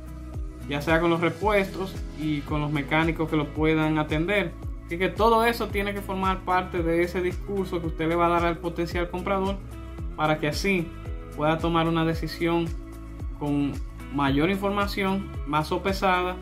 ya 0.69 0.81
sea 0.81 1.01
con 1.01 1.09
los 1.09 1.19
repuestos 1.19 1.95
y 2.19 2.39
con 2.41 2.62
los 2.62 2.71
mecánicos 2.71 3.29
que 3.29 3.36
lo 3.36 3.47
puedan 3.47 4.00
atender. 4.00 4.51
Así 4.88 4.98
que 4.98 5.10
todo 5.10 5.46
eso 5.46 5.67
tiene 5.67 5.94
que 5.94 6.01
formar 6.01 6.39
parte 6.46 6.82
de 6.82 7.03
ese 7.03 7.22
discurso 7.22 7.79
que 7.79 7.88
usted 7.88 8.10
le 8.10 8.15
va 8.15 8.25
a 8.25 8.29
dar 8.29 8.46
al 8.46 8.58
potencial 8.58 9.10
comprador 9.10 9.58
para 10.15 10.39
que 10.39 10.48
así 10.48 10.88
pueda 11.36 11.60
tomar 11.60 11.88
una 11.88 12.06
decisión 12.06 12.65
con 13.38 13.74
mayor 14.13 14.50
información, 14.50 15.29
más 15.46 15.67
sopesada 15.67 16.36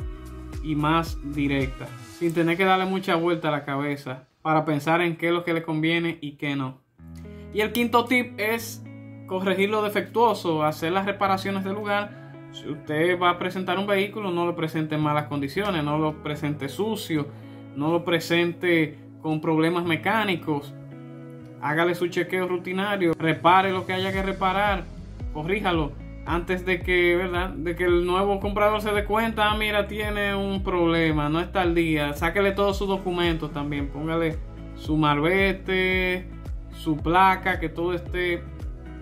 y 0.64 0.76
más 0.76 1.18
directa 1.34 1.88
sin 2.18 2.34
tener 2.34 2.56
que 2.56 2.64
darle 2.64 2.86
mucha 2.86 3.16
vuelta 3.16 3.50
a 3.50 3.52
la 3.52 3.66
cabeza 3.66 4.28
para 4.42 4.64
pensar 4.64 5.02
en 5.02 5.18
qué 5.18 5.28
es 5.28 5.34
lo 5.34 5.44
que 5.44 5.54
le 5.54 5.64
conviene 5.64 6.18
y 6.22 6.34
qué 6.34 6.56
no. 6.56 6.80
Y 7.54 7.60
el 7.62 7.74
quinto 7.74 8.06
tip 8.06 8.40
es 8.40 8.84
corregir 9.28 9.70
lo 9.70 9.82
defectuoso, 9.82 10.64
hacer 10.64 10.94
las 10.94 11.06
reparaciones 11.06 11.64
del 11.64 11.74
lugar. 11.74 12.34
Si 12.54 12.70
usted 12.70 13.20
va 13.20 13.32
a 13.32 13.40
presentar 13.40 13.78
un 13.78 13.88
vehículo, 13.88 14.32
no 14.32 14.46
lo 14.46 14.56
presente 14.56 14.96
en 14.96 15.02
malas 15.02 15.28
condiciones, 15.28 15.84
no 15.84 15.98
lo 15.98 16.24
presente 16.24 16.70
sucio, 16.70 17.28
no 17.76 17.92
lo 17.92 18.04
presente 18.04 18.98
con 19.22 19.42
problemas 19.42 19.86
mecánicos. 19.86 20.74
Hágale 21.62 21.96
su 21.96 22.08
chequeo 22.08 22.48
rutinario, 22.48 23.14
repare 23.18 23.72
lo 23.72 23.86
que 23.86 23.94
haya 23.94 24.12
que 24.12 24.22
reparar, 24.22 24.84
corríjalo 25.34 25.94
antes 26.26 26.66
de 26.66 26.82
que, 26.82 27.16
¿verdad? 27.16 27.50
De 27.50 27.76
que 27.76 27.86
el 27.86 28.06
nuevo 28.06 28.40
comprador 28.40 28.82
se 28.82 28.92
dé 28.92 29.06
cuenta, 29.06 29.52
ah, 29.52 29.58
mira, 29.58 29.88
tiene 29.88 30.36
un 30.36 30.64
problema, 30.64 31.30
no 31.30 31.40
está 31.40 31.62
al 31.62 31.76
día. 31.76 32.14
Sáquele 32.14 32.52
todos 32.52 32.78
sus 32.78 32.88
documentos 32.88 33.54
también, 33.54 33.90
póngale 33.90 34.38
su 34.76 34.98
marbete, 34.98 36.28
su 36.72 36.98
placa, 36.98 37.60
que 37.60 37.70
todo 37.70 37.94
esté 37.94 38.44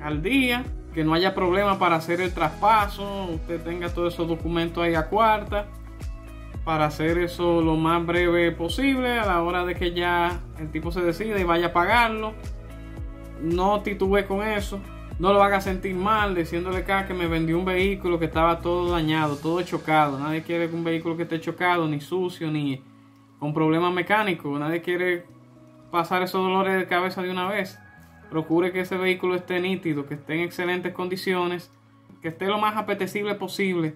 al 0.02 0.22
día, 0.22 0.64
que 0.94 1.04
no 1.04 1.14
haya 1.14 1.34
problema 1.34 1.80
para 1.80 1.96
hacer 1.96 2.22
el 2.22 2.34
traspaso, 2.34 3.26
usted 3.34 3.62
tenga 3.62 3.90
todos 3.90 4.14
esos 4.14 4.28
documentos 4.28 4.84
ahí 4.84 4.96
a 4.96 5.08
cuarta, 5.08 5.68
para 6.64 6.86
hacer 6.86 7.18
eso 7.18 7.62
lo 7.62 7.76
más 7.76 8.06
breve 8.06 8.52
posible 8.52 9.20
a 9.20 9.26
la 9.26 9.42
hora 9.42 9.66
de 9.66 9.76
que 9.76 9.94
ya 9.94 10.42
el 10.60 10.72
tipo 10.72 10.92
se 10.92 11.02
decida 11.02 11.40
y 11.40 11.44
vaya 11.44 11.68
a 11.68 11.74
pagarlo. 11.74 12.34
No 13.42 13.82
titube 13.82 14.26
con 14.26 14.42
eso 14.42 14.80
no 15.20 15.32
lo 15.32 15.44
haga 15.44 15.62
sentir 15.62 15.96
mal 15.96 16.34
diciéndole 16.36 16.84
que 16.84 17.14
me 17.14 17.28
vendió 17.28 17.58
un 17.58 17.66
vehículo 17.66 18.20
que 18.20 18.26
estaba 18.26 18.60
todo 18.60 18.92
dañado, 18.92 19.38
todo 19.38 19.62
chocado. 19.62 20.20
Nadie 20.20 20.42
quiere 20.44 20.68
un 20.68 20.84
vehículo 20.84 21.16
que 21.16 21.24
esté 21.24 21.40
chocado, 21.40 21.88
ni 21.88 22.02
sucio, 22.02 22.50
ni 22.50 22.82
con 23.40 23.54
problemas 23.54 23.94
mecánicos. 23.94 24.60
Nadie 24.60 24.82
quiere 24.82 25.26
pasar 25.92 26.24
esos 26.24 26.42
dolores 26.42 26.78
de 26.78 26.88
cabeza 26.88 27.22
de 27.22 27.30
una 27.30 27.48
vez. 27.48 27.80
Procure 28.30 28.72
que 28.72 28.82
ese 28.82 28.98
vehículo 28.98 29.36
esté 29.36 29.60
nítido, 29.60 30.08
que 30.08 30.16
esté 30.16 30.34
en 30.36 30.42
excelentes 30.42 30.94
condiciones, 30.94 31.72
que 32.22 32.30
esté 32.30 32.48
lo 32.48 32.58
más 32.58 32.76
apetecible 32.76 33.36
posible 33.36 33.96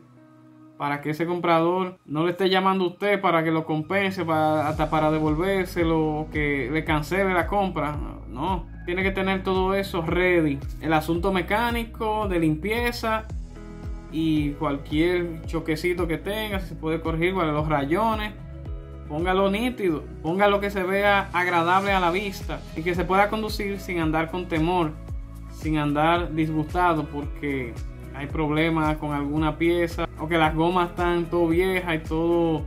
para 0.77 1.01
que 1.01 1.09
ese 1.09 1.25
comprador 1.25 1.97
no 2.05 2.25
le 2.25 2.31
esté 2.31 2.49
llamando 2.49 2.85
a 2.85 2.87
usted 2.87 3.19
para 3.19 3.43
que 3.43 3.51
lo 3.51 3.65
compense, 3.65 4.23
para, 4.23 4.67
hasta 4.67 4.89
para 4.89 5.11
devolvérselo 5.11 6.27
que 6.31 6.69
le 6.71 6.83
cancele 6.83 7.33
la 7.33 7.47
compra. 7.47 7.97
No, 8.27 8.65
tiene 8.85 9.03
que 9.03 9.11
tener 9.11 9.43
todo 9.43 9.73
eso 9.73 10.01
ready. 10.01 10.59
El 10.81 10.93
asunto 10.93 11.33
mecánico, 11.33 12.27
de 12.27 12.39
limpieza 12.39 13.25
y 14.11 14.51
cualquier 14.51 15.41
choquecito 15.45 16.07
que 16.07 16.17
tenga, 16.17 16.59
si 16.59 16.69
se 16.69 16.75
puede 16.75 17.01
corregir, 17.01 17.33
los 17.33 17.67
rayones. 17.67 18.33
Póngalo 19.09 19.49
nítido, 19.49 20.03
póngalo 20.21 20.59
que 20.59 20.69
se 20.69 20.83
vea 20.83 21.29
agradable 21.31 21.93
a 21.93 21.99
la 21.99 22.11
vista 22.11 22.59
y 22.75 22.83
que 22.83 22.93
se 22.93 23.05
pueda 23.05 23.29
conducir 23.29 23.79
sin 23.79 23.99
andar 23.99 24.29
con 24.29 24.49
temor, 24.49 24.91
sin 25.53 25.77
andar 25.77 26.33
disgustado 26.33 27.05
porque 27.05 27.73
hay 28.17 28.27
problemas 28.27 28.97
con 28.97 29.13
alguna 29.13 29.57
pieza 29.57 30.09
o 30.19 30.27
que 30.27 30.37
las 30.37 30.55
gomas 30.55 30.89
están 30.89 31.25
todo 31.25 31.47
viejas 31.47 31.95
y 31.95 31.99
todo 31.99 32.65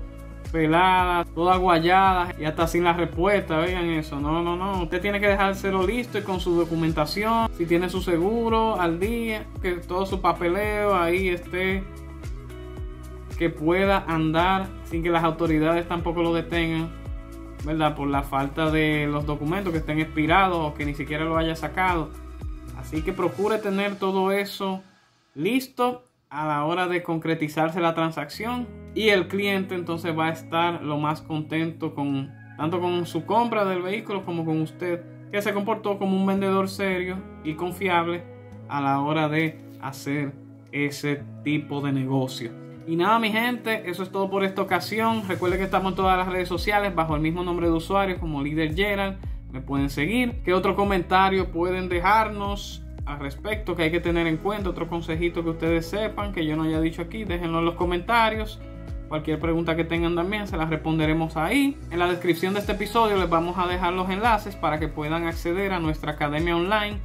peladas, 0.52 1.28
todas 1.34 1.58
guayadas 1.58 2.38
y 2.38 2.44
hasta 2.44 2.66
sin 2.66 2.84
la 2.84 2.92
respuesta, 2.92 3.58
vean 3.58 3.90
eso. 3.90 4.20
No, 4.20 4.42
no, 4.42 4.56
no. 4.56 4.82
Usted 4.82 5.00
tiene 5.00 5.20
que 5.20 5.28
dejárselo 5.28 5.86
listo 5.86 6.18
y 6.18 6.22
con 6.22 6.40
su 6.40 6.54
documentación, 6.54 7.50
si 7.56 7.66
tiene 7.66 7.88
su 7.88 8.00
seguro 8.00 8.80
al 8.80 9.00
día, 9.00 9.44
que 9.60 9.72
todo 9.72 10.06
su 10.06 10.20
papeleo 10.20 10.94
ahí 10.94 11.28
esté, 11.28 11.82
que 13.38 13.50
pueda 13.50 14.04
andar 14.06 14.68
sin 14.84 15.02
que 15.02 15.10
las 15.10 15.24
autoridades 15.24 15.86
tampoco 15.88 16.22
lo 16.22 16.32
detengan, 16.32 16.90
¿verdad? 17.64 17.96
Por 17.96 18.08
la 18.08 18.22
falta 18.22 18.70
de 18.70 19.08
los 19.08 19.26
documentos 19.26 19.72
que 19.72 19.78
estén 19.78 19.98
expirados 19.98 20.58
o 20.58 20.74
que 20.74 20.84
ni 20.84 20.94
siquiera 20.94 21.24
lo 21.24 21.36
haya 21.36 21.56
sacado. 21.56 22.10
Así 22.78 23.02
que 23.02 23.12
procure 23.12 23.58
tener 23.58 23.96
todo 23.96 24.32
eso 24.32 24.82
listo 25.34 26.04
a 26.28 26.46
la 26.46 26.64
hora 26.64 26.86
de 26.86 27.02
concretizarse 27.02 27.80
la 27.80 27.94
transacción 27.94 28.68
y 28.94 29.08
el 29.08 29.28
cliente 29.28 29.74
entonces 29.74 30.16
va 30.16 30.26
a 30.26 30.32
estar 30.32 30.82
lo 30.82 30.98
más 30.98 31.22
contento 31.22 31.94
con 31.94 32.32
tanto 32.56 32.80
con 32.80 33.06
su 33.06 33.24
compra 33.24 33.64
del 33.64 33.82
vehículo 33.82 34.24
como 34.24 34.44
con 34.44 34.60
usted 34.60 35.02
que 35.32 35.40
se 35.42 35.52
comportó 35.54 35.98
como 35.98 36.16
un 36.16 36.26
vendedor 36.26 36.68
serio 36.68 37.18
y 37.44 37.54
confiable 37.54 38.22
a 38.68 38.80
la 38.80 39.00
hora 39.00 39.28
de 39.28 39.58
hacer 39.80 40.32
ese 40.72 41.22
tipo 41.42 41.80
de 41.80 41.92
negocio. 41.92 42.52
Y 42.86 42.96
nada 42.96 43.18
mi 43.18 43.30
gente, 43.30 43.88
eso 43.88 44.02
es 44.02 44.10
todo 44.10 44.28
por 44.30 44.44
esta 44.44 44.62
ocasión. 44.62 45.22
Recuerden 45.28 45.58
que 45.58 45.64
estamos 45.64 45.92
en 45.92 45.96
todas 45.96 46.18
las 46.18 46.28
redes 46.28 46.48
sociales 46.48 46.94
bajo 46.94 47.14
el 47.14 47.20
mismo 47.20 47.44
nombre 47.44 47.66
de 47.66 47.72
usuario 47.72 48.18
como 48.18 48.42
Líder 48.42 48.74
Gerald. 48.74 49.18
Me 49.52 49.60
pueden 49.60 49.90
seguir. 49.90 50.42
¿Qué 50.44 50.54
otro 50.54 50.74
comentario 50.74 51.50
pueden 51.52 51.88
dejarnos? 51.88 52.84
Al 53.06 53.18
respecto 53.20 53.76
que 53.76 53.84
hay 53.84 53.90
que 53.90 54.00
tener 54.00 54.26
en 54.26 54.36
cuenta, 54.36 54.70
otro 54.70 54.88
consejito 54.88 55.42
que 55.42 55.50
ustedes 55.50 55.86
sepan 55.88 56.32
que 56.32 56.46
yo 56.46 56.56
no 56.56 56.64
haya 56.64 56.80
dicho 56.80 57.02
aquí, 57.02 57.24
déjenlo 57.24 57.60
en 57.60 57.64
los 57.64 57.74
comentarios. 57.74 58.60
Cualquier 59.08 59.40
pregunta 59.40 59.74
que 59.74 59.84
tengan 59.84 60.14
también 60.14 60.46
se 60.46 60.56
las 60.56 60.70
responderemos 60.70 61.36
ahí. 61.36 61.76
En 61.90 61.98
la 61.98 62.06
descripción 62.06 62.54
de 62.54 62.60
este 62.60 62.72
episodio 62.72 63.16
les 63.16 63.28
vamos 63.28 63.58
a 63.58 63.66
dejar 63.66 63.92
los 63.92 64.08
enlaces 64.08 64.54
para 64.54 64.78
que 64.78 64.86
puedan 64.86 65.26
acceder 65.26 65.72
a 65.72 65.80
nuestra 65.80 66.12
academia 66.12 66.56
online, 66.56 66.98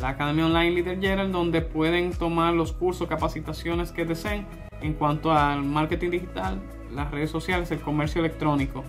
la 0.00 0.10
Academia 0.10 0.46
Online 0.46 0.72
Leader 0.72 1.00
General, 1.00 1.30
donde 1.30 1.60
pueden 1.60 2.12
tomar 2.12 2.54
los 2.54 2.72
cursos, 2.72 3.06
capacitaciones 3.06 3.92
que 3.92 4.04
deseen 4.04 4.46
en 4.80 4.94
cuanto 4.94 5.32
al 5.32 5.62
marketing 5.62 6.10
digital, 6.10 6.60
las 6.92 7.10
redes 7.12 7.30
sociales, 7.30 7.70
el 7.70 7.80
comercio 7.80 8.20
electrónico. 8.20 8.82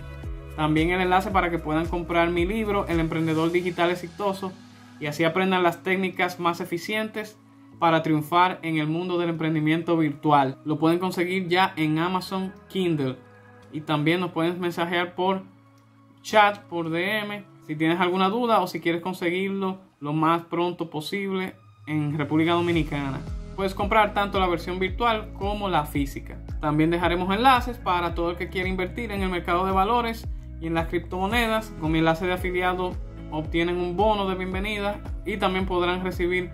También 0.56 0.90
el 0.90 1.00
enlace 1.00 1.30
para 1.30 1.50
que 1.50 1.58
puedan 1.58 1.86
comprar 1.86 2.30
mi 2.30 2.44
libro, 2.44 2.86
El 2.88 2.98
Emprendedor 2.98 3.52
Digital 3.52 3.90
Exitoso, 3.90 4.52
y 5.00 5.06
así 5.06 5.24
aprendan 5.24 5.62
las 5.62 5.82
técnicas 5.82 6.40
más 6.40 6.60
eficientes 6.60 7.38
para 7.78 8.02
triunfar 8.02 8.60
en 8.62 8.78
el 8.78 8.86
mundo 8.86 9.18
del 9.18 9.30
emprendimiento 9.30 9.96
virtual. 9.96 10.58
Lo 10.64 10.78
pueden 10.78 10.98
conseguir 10.98 11.48
ya 11.48 11.72
en 11.76 11.98
Amazon 11.98 12.52
Kindle 12.68 13.16
y 13.72 13.80
también 13.80 14.20
nos 14.20 14.30
pueden 14.30 14.60
mensajear 14.60 15.14
por 15.14 15.42
chat, 16.22 16.58
por 16.64 16.90
DM, 16.90 17.44
si 17.66 17.76
tienes 17.76 18.00
alguna 18.00 18.28
duda 18.28 18.60
o 18.60 18.66
si 18.66 18.80
quieres 18.80 19.02
conseguirlo 19.02 19.80
lo 20.00 20.12
más 20.12 20.44
pronto 20.44 20.90
posible 20.90 21.54
en 21.86 22.16
República 22.16 22.52
Dominicana. 22.52 23.20
Puedes 23.56 23.74
comprar 23.74 24.14
tanto 24.14 24.40
la 24.40 24.48
versión 24.48 24.78
virtual 24.78 25.32
como 25.34 25.68
la 25.68 25.84
física. 25.84 26.38
También 26.60 26.90
dejaremos 26.90 27.32
enlaces 27.34 27.78
para 27.78 28.14
todo 28.14 28.30
el 28.30 28.36
que 28.36 28.48
quiera 28.48 28.68
invertir 28.68 29.12
en 29.12 29.22
el 29.22 29.28
mercado 29.28 29.64
de 29.64 29.72
valores 29.72 30.26
y 30.60 30.66
en 30.66 30.74
las 30.74 30.88
criptomonedas. 30.88 31.72
Con 31.80 31.92
mi 31.92 32.00
enlace 32.00 32.26
de 32.26 32.32
afiliado 32.32 32.96
obtienen 33.34 33.76
un 33.76 33.96
bono 33.96 34.28
de 34.28 34.36
bienvenida 34.36 35.00
y 35.26 35.36
también 35.36 35.66
podrán 35.66 36.04
recibir 36.04 36.50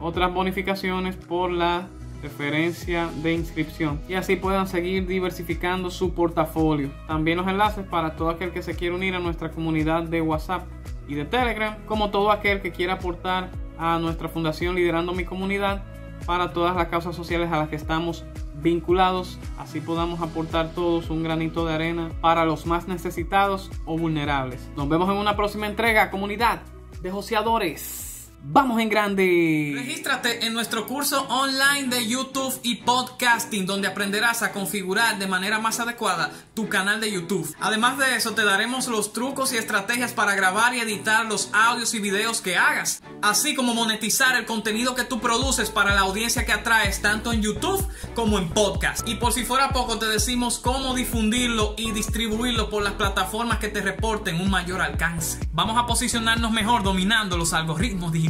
otras 0.00 0.32
bonificaciones 0.32 1.16
por 1.16 1.50
la 1.50 1.88
referencia 2.22 3.08
de 3.22 3.32
inscripción 3.32 4.00
y 4.08 4.14
así 4.14 4.36
puedan 4.36 4.66
seguir 4.66 5.06
diversificando 5.06 5.90
su 5.90 6.14
portafolio. 6.14 6.90
También 7.06 7.38
los 7.38 7.46
enlaces 7.46 7.86
para 7.86 8.16
todo 8.16 8.30
aquel 8.30 8.50
que 8.50 8.62
se 8.62 8.74
quiera 8.74 8.94
unir 8.94 9.14
a 9.14 9.20
nuestra 9.20 9.50
comunidad 9.50 10.02
de 10.02 10.20
WhatsApp 10.20 10.66
y 11.06 11.14
de 11.14 11.24
Telegram, 11.24 11.76
como 11.86 12.10
todo 12.10 12.30
aquel 12.30 12.60
que 12.60 12.72
quiera 12.72 12.94
aportar 12.94 13.50
a 13.78 13.98
nuestra 13.98 14.28
fundación 14.28 14.74
liderando 14.74 15.12
mi 15.12 15.24
comunidad 15.24 15.82
para 16.26 16.52
todas 16.52 16.76
las 16.76 16.88
causas 16.88 17.16
sociales 17.16 17.50
a 17.52 17.56
las 17.56 17.68
que 17.68 17.76
estamos 17.76 18.24
vinculados, 18.62 19.38
así 19.58 19.80
podamos 19.80 20.20
aportar 20.20 20.72
todos 20.74 21.10
un 21.10 21.22
granito 21.22 21.64
de 21.64 21.74
arena 21.74 22.10
para 22.20 22.44
los 22.44 22.66
más 22.66 22.88
necesitados 22.88 23.70
o 23.84 23.96
vulnerables. 23.96 24.68
Nos 24.76 24.88
vemos 24.88 25.08
en 25.10 25.16
una 25.16 25.36
próxima 25.36 25.66
entrega, 25.66 26.10
comunidad 26.10 26.62
de 27.02 27.10
joseadores. 27.10 28.07
Vamos 28.40 28.80
en 28.80 28.88
grande. 28.88 29.72
Regístrate 29.74 30.46
en 30.46 30.54
nuestro 30.54 30.86
curso 30.86 31.22
online 31.28 31.88
de 31.88 32.06
YouTube 32.06 32.58
y 32.62 32.76
podcasting 32.76 33.66
donde 33.66 33.88
aprenderás 33.88 34.42
a 34.42 34.52
configurar 34.52 35.18
de 35.18 35.26
manera 35.26 35.58
más 35.58 35.80
adecuada 35.80 36.30
tu 36.54 36.68
canal 36.68 37.00
de 37.00 37.10
YouTube. 37.10 37.52
Además 37.60 37.98
de 37.98 38.16
eso 38.16 38.32
te 38.34 38.44
daremos 38.44 38.86
los 38.86 39.12
trucos 39.12 39.52
y 39.52 39.56
estrategias 39.56 40.12
para 40.12 40.36
grabar 40.36 40.74
y 40.74 40.80
editar 40.80 41.26
los 41.26 41.50
audios 41.52 41.92
y 41.94 42.00
videos 42.00 42.40
que 42.40 42.56
hagas, 42.56 43.02
así 43.22 43.54
como 43.54 43.74
monetizar 43.74 44.36
el 44.36 44.46
contenido 44.46 44.94
que 44.94 45.04
tú 45.04 45.20
produces 45.20 45.70
para 45.70 45.94
la 45.94 46.02
audiencia 46.02 46.46
que 46.46 46.52
atraes 46.52 47.02
tanto 47.02 47.32
en 47.32 47.42
YouTube 47.42 47.86
como 48.14 48.38
en 48.38 48.48
podcast. 48.50 49.06
Y 49.06 49.16
por 49.16 49.32
si 49.32 49.44
fuera 49.44 49.70
poco 49.70 49.98
te 49.98 50.06
decimos 50.06 50.58
cómo 50.58 50.94
difundirlo 50.94 51.74
y 51.76 51.90
distribuirlo 51.90 52.70
por 52.70 52.84
las 52.84 52.94
plataformas 52.94 53.58
que 53.58 53.68
te 53.68 53.82
reporten 53.82 54.40
un 54.40 54.48
mayor 54.48 54.80
alcance. 54.80 55.40
Vamos 55.52 55.76
a 55.76 55.86
posicionarnos 55.86 56.52
mejor 56.52 56.82
dominando 56.84 57.36
los 57.36 57.52
algoritmos 57.52 58.12
digitales 58.12 58.27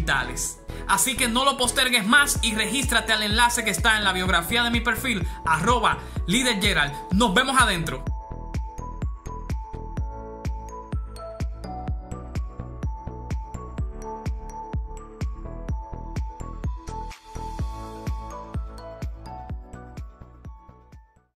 Así 0.86 1.16
que 1.16 1.28
no 1.28 1.44
lo 1.44 1.56
postergues 1.56 2.06
más 2.06 2.38
y 2.42 2.54
regístrate 2.54 3.12
al 3.12 3.22
enlace 3.22 3.64
que 3.64 3.70
está 3.70 3.98
en 3.98 4.04
la 4.04 4.12
biografía 4.12 4.62
de 4.62 4.70
mi 4.70 4.80
perfil, 4.80 5.26
arroba. 5.44 5.98
Nos 7.12 7.34
vemos 7.34 7.56
adentro. 7.60 8.04